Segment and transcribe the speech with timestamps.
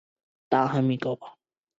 [0.03, 1.37] 达米阿特人口变化图示